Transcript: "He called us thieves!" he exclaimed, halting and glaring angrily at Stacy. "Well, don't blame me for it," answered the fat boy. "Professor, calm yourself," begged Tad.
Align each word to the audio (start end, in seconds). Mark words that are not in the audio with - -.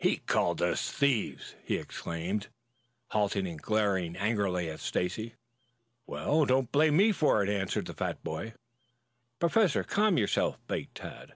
"He 0.00 0.16
called 0.16 0.60
us 0.60 0.90
thieves!" 0.90 1.54
he 1.62 1.76
exclaimed, 1.76 2.48
halting 3.12 3.46
and 3.46 3.62
glaring 3.62 4.16
angrily 4.16 4.68
at 4.68 4.80
Stacy. 4.80 5.36
"Well, 6.04 6.44
don't 6.46 6.72
blame 6.72 6.96
me 6.96 7.12
for 7.12 7.44
it," 7.44 7.48
answered 7.48 7.86
the 7.86 7.94
fat 7.94 8.24
boy. 8.24 8.54
"Professor, 9.38 9.84
calm 9.84 10.18
yourself," 10.18 10.58
begged 10.66 10.96
Tad. 10.96 11.34